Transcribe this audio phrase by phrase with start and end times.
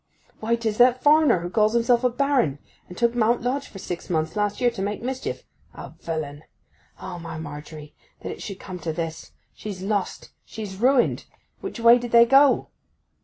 [0.39, 2.57] Why, 'tis that foreigner who calls himself a Baron,
[2.89, 6.43] and took Mount Lodge for six months last year to make mischief—a villain!
[6.99, 9.31] O, my Margery—that it should come to this!
[9.53, 12.69] She's lost, she's ruined!—Which way did they go?